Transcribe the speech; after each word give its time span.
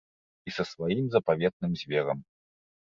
І 0.49 0.53
са 0.55 0.63
сваім 0.71 1.05
запаветным 1.17 1.71
зверам. 1.85 2.29